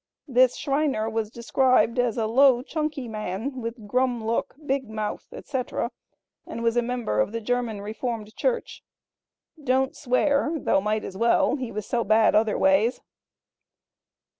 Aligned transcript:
This 0.27 0.57
Schriner 0.57 1.07
was 1.11 1.29
described 1.29 1.99
as 1.99 2.17
a 2.17 2.25
"low 2.25 2.63
chunky 2.63 3.07
man, 3.07 3.61
with 3.61 3.85
grum 3.87 4.25
look, 4.25 4.55
big 4.65 4.89
mouth, 4.89 5.27
etc.," 5.31 5.91
and 6.47 6.63
was 6.63 6.75
a 6.75 6.81
member 6.81 7.19
of 7.19 7.31
the 7.33 7.39
German 7.39 7.81
Reformed 7.81 8.35
Church. 8.35 8.81
"Don't 9.63 9.95
swear, 9.95 10.53
though 10.57 10.81
might 10.81 11.03
as 11.03 11.15
well; 11.17 11.55
he 11.55 11.71
was 11.71 11.85
so 11.85 12.03
bad 12.03 12.33
other 12.33 12.57
ways." 12.57 13.01